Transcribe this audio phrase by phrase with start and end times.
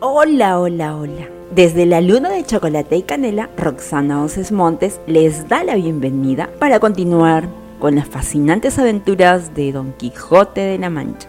[0.00, 1.28] Hola, hola, hola.
[1.52, 6.78] Desde la luna de chocolate y canela, Roxana Oces Montes les da la bienvenida para
[6.78, 7.48] continuar
[7.80, 11.28] con las fascinantes aventuras de Don Quijote de la Mancha.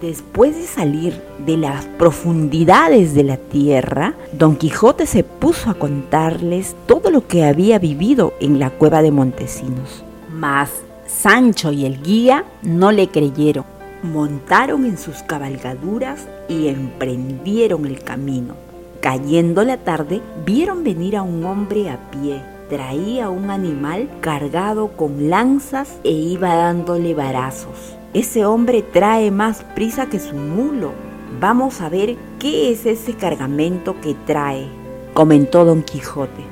[0.00, 6.74] Después de salir de las profundidades de la tierra, Don Quijote se puso a contarles
[6.88, 10.02] todo lo que había vivido en la cueva de Montesinos.
[10.28, 10.70] Mas
[11.06, 18.54] Sancho y el guía no le creyeron montaron en sus cabalgaduras y emprendieron el camino.
[19.00, 22.42] Cayendo la tarde, vieron venir a un hombre a pie.
[22.68, 27.96] Traía un animal cargado con lanzas e iba dándole varazos.
[28.14, 30.92] Ese hombre trae más prisa que su mulo.
[31.40, 34.66] Vamos a ver qué es ese cargamento que trae,
[35.12, 36.44] comentó don Quijote.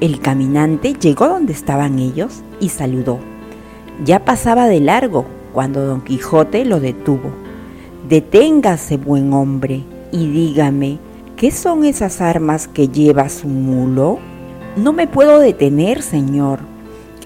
[0.00, 3.18] El caminante llegó donde estaban ellos y saludó.
[4.04, 7.30] Ya pasaba de largo cuando don Quijote lo detuvo.
[8.10, 10.98] Deténgase, buen hombre, y dígame,
[11.38, 14.18] ¿qué son esas armas que lleva su mulo?
[14.76, 16.58] No me puedo detener, señor.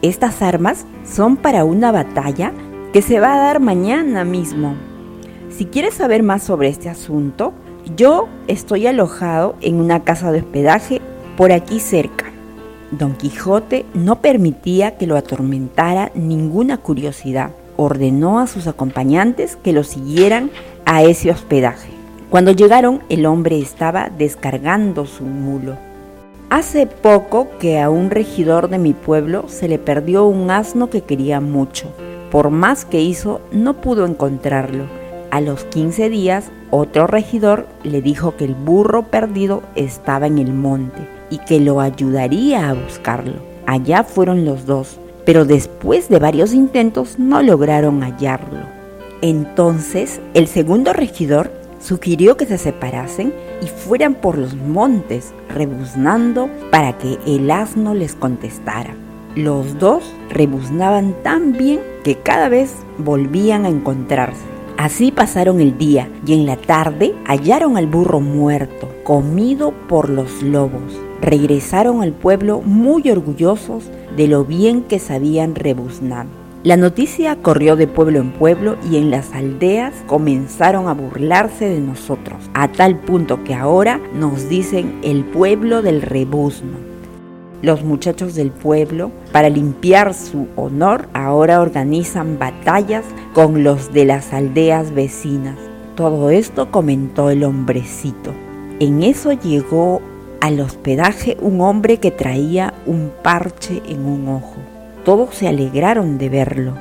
[0.00, 2.52] Estas armas son para una batalla
[2.92, 4.76] que se va a dar mañana mismo.
[5.50, 7.52] Si quieres saber más sobre este asunto,
[7.96, 11.00] yo estoy alojado en una casa de hospedaje
[11.36, 12.26] por aquí cerca.
[12.92, 19.84] Don Quijote no permitía que lo atormentara ninguna curiosidad ordenó a sus acompañantes que lo
[19.84, 20.50] siguieran
[20.84, 21.88] a ese hospedaje.
[22.28, 25.78] Cuando llegaron, el hombre estaba descargando su mulo.
[26.50, 31.00] Hace poco que a un regidor de mi pueblo se le perdió un asno que
[31.00, 31.88] quería mucho.
[32.30, 34.84] Por más que hizo, no pudo encontrarlo.
[35.30, 40.52] A los 15 días, otro regidor le dijo que el burro perdido estaba en el
[40.52, 43.36] monte y que lo ayudaría a buscarlo.
[43.66, 48.66] Allá fueron los dos pero después de varios intentos no lograron hallarlo.
[49.22, 56.98] Entonces el segundo regidor sugirió que se separasen y fueran por los montes rebuznando para
[56.98, 58.92] que el asno les contestara.
[59.36, 64.42] Los dos rebuznaban tan bien que cada vez volvían a encontrarse.
[64.78, 70.42] Así pasaron el día y en la tarde hallaron al burro muerto, comido por los
[70.42, 71.09] lobos.
[71.20, 76.26] Regresaron al pueblo muy orgullosos de lo bien que sabían rebuznar.
[76.62, 81.80] La noticia corrió de pueblo en pueblo y en las aldeas comenzaron a burlarse de
[81.80, 86.90] nosotros, a tal punto que ahora nos dicen el pueblo del rebuzno.
[87.62, 93.04] Los muchachos del pueblo, para limpiar su honor, ahora organizan batallas
[93.34, 95.56] con los de las aldeas vecinas.
[95.94, 98.32] Todo esto comentó el hombrecito.
[98.80, 100.00] En eso llegó
[100.40, 104.56] al hospedaje un hombre que traía un parche en un ojo.
[105.04, 106.74] Todos se alegraron de verlo.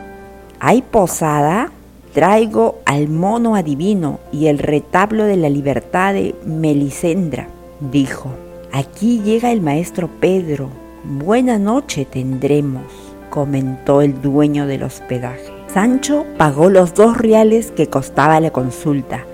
[0.59, 1.71] ¿Hay posada?
[2.13, 7.47] Traigo al mono adivino y el retablo de la libertad de Melisendra,
[7.91, 8.29] dijo.
[8.71, 10.69] Aquí llega el maestro Pedro.
[11.03, 12.83] Buena noche tendremos,
[13.29, 15.53] comentó el dueño del hospedaje.
[15.73, 19.25] Sancho pagó los dos reales que costaba la consulta.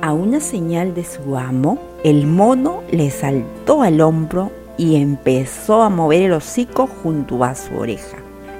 [0.00, 5.90] A una señal de su amo, el mono le saltó al hombro y empezó a
[5.90, 8.18] mover el hocico junto a su oreja.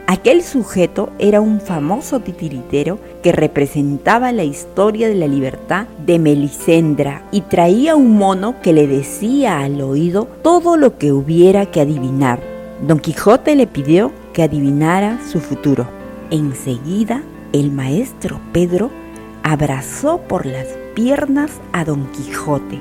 [0.08, 7.22] Aquel sujeto era un famoso titiritero que representaba la historia de la libertad de Melisendra
[7.30, 12.40] y traía un mono que le decía al oído todo lo que hubiera que adivinar.
[12.84, 15.86] Don Quijote le pidió que adivinara su futuro.
[16.30, 17.22] Enseguida,
[17.52, 18.90] el maestro Pedro
[19.44, 20.66] abrazó por las
[20.98, 22.80] piernas a Don Quijote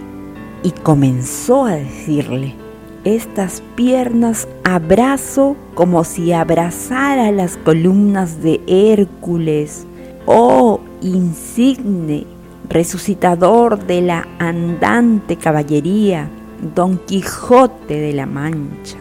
[0.64, 2.56] y comenzó a decirle,
[3.04, 9.86] estas piernas abrazo como si abrazara las columnas de Hércules.
[10.26, 12.26] Oh, insigne,
[12.68, 16.28] resucitador de la andante caballería,
[16.74, 18.98] Don Quijote de la Mancha.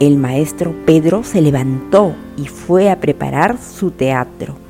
[0.00, 4.67] El maestro Pedro se levantó y fue a preparar su teatro.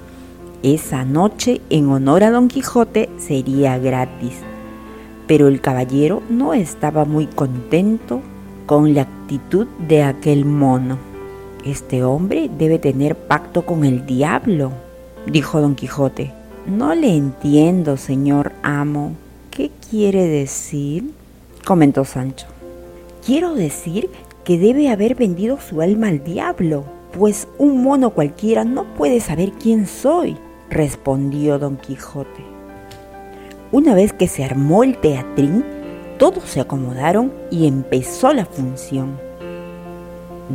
[0.65, 4.41] Esa noche, en honor a Don Quijote, sería gratis.
[5.29, 8.21] Pero el caballero no estaba muy contento
[8.67, 10.99] con la actitud de aquel mono.
[11.65, 14.73] Este hombre debe tener pacto con el diablo,
[15.31, 16.33] dijo don Quijote.
[16.67, 19.13] No le entiendo, señor amo.
[19.53, 21.13] ¿Qué quiere decir?
[21.65, 22.47] comentó Sancho.
[23.25, 24.11] Quiero decir
[24.43, 26.85] que debe haber vendido su alma al diablo,
[27.17, 30.37] pues un mono cualquiera no puede saber quién soy,
[30.71, 32.45] respondió don Quijote.
[33.73, 35.65] Una vez que se armó el teatrín,
[36.19, 39.19] todos se acomodaron y empezó la función.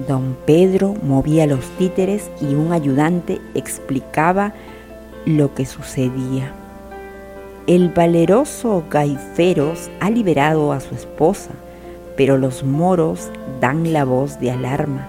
[0.07, 4.53] Don Pedro movía los títeres y un ayudante explicaba
[5.25, 6.53] lo que sucedía.
[7.67, 11.51] El valeroso Gaiferos ha liberado a su esposa,
[12.17, 13.29] pero los moros
[13.61, 15.07] dan la voz de alarma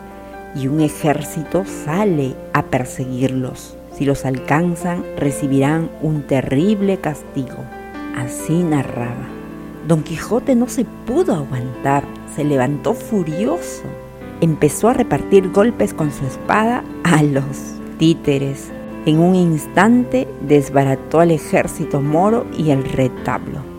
[0.55, 3.77] y un ejército sale a perseguirlos.
[3.97, 7.65] Si los alcanzan, recibirán un terrible castigo.
[8.17, 9.29] Así narraba.
[9.87, 12.05] Don Quijote no se pudo aguantar,
[12.35, 13.85] se levantó furioso.
[14.41, 18.73] Empezó a repartir golpes con su espada a los títeres.
[19.07, 23.74] En un instante desbarató al ejército moro y el retablo.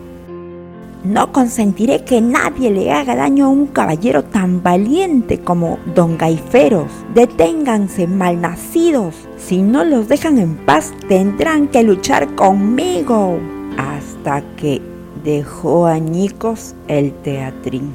[1.06, 6.90] No consentiré que nadie le haga daño a un caballero tan valiente como don Gaiferos.
[7.14, 9.14] Deténganse, malnacidos.
[9.36, 13.38] Si no los dejan en paz, tendrán que luchar conmigo.
[13.78, 14.82] Hasta que
[15.22, 17.92] dejó añicos el teatrín.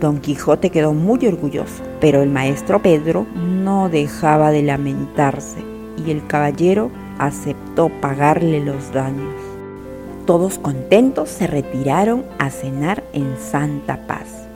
[0.00, 3.26] Don Quijote quedó muy orgulloso, pero el maestro Pedro
[3.62, 5.58] no dejaba de lamentarse
[6.06, 9.53] y el caballero aceptó pagarle los daños.
[10.26, 14.48] Todos contentos se retiraron a cenar en santa paz.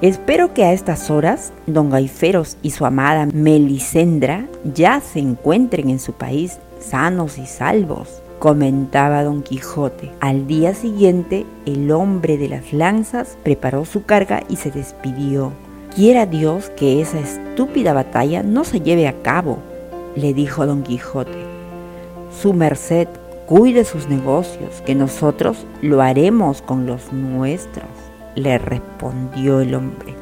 [0.00, 6.00] Espero que a estas horas don Gaiferos y su amada Melisendra ya se encuentren en
[6.00, 10.10] su país sanos y salvos, comentaba don Quijote.
[10.20, 15.52] Al día siguiente, el hombre de las lanzas preparó su carga y se despidió.
[15.94, 19.58] Quiera Dios que esa estúpida batalla no se lleve a cabo,
[20.16, 21.44] le dijo don Quijote.
[22.40, 23.08] Su merced
[23.50, 27.88] cuide sus negocios, que nosotros lo haremos con los nuestros,
[28.36, 30.14] le respondió el hombre.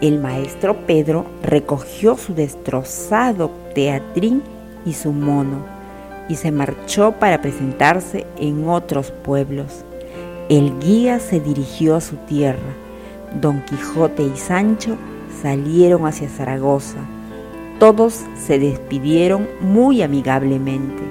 [0.00, 4.42] El maestro Pedro recogió su destrozado teatrín
[4.84, 5.58] y su mono
[6.28, 9.84] y se marchó para presentarse en otros pueblos.
[10.48, 12.74] El guía se dirigió a su tierra.
[13.40, 14.96] Don Quijote y Sancho
[15.42, 16.98] salieron hacia Zaragoza.
[17.78, 21.07] Todos se despidieron muy amigablemente.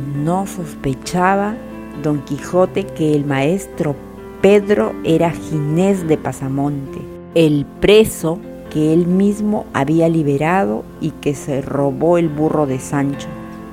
[0.00, 1.54] No sospechaba
[2.02, 3.94] don Quijote que el maestro
[4.40, 7.00] Pedro era Ginés de Pasamonte,
[7.34, 8.38] el preso
[8.70, 13.28] que él mismo había liberado y que se robó el burro de Sancho.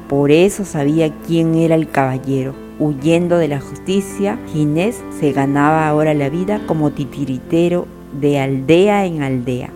[0.09, 2.53] Por eso sabía quién era el caballero.
[2.79, 7.87] Huyendo de la justicia, Ginés se ganaba ahora la vida como titiritero
[8.19, 9.69] de aldea en aldea.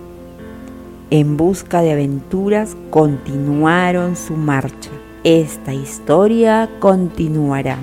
[1.09, 4.91] En busca de aventuras continuaron su marcha
[5.23, 7.77] esta historia continuará.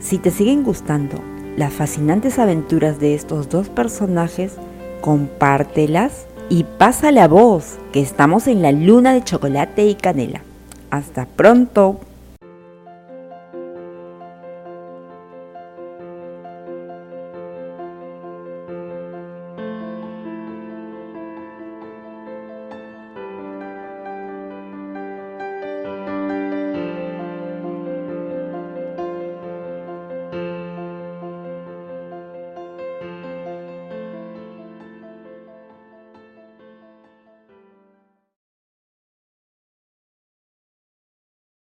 [0.00, 1.16] Si te siguen gustando
[1.56, 4.52] las fascinantes aventuras de estos dos personajes,
[5.00, 10.42] compártelas y pasa la voz que estamos en la luna de chocolate y canela.
[10.90, 11.98] Hasta pronto.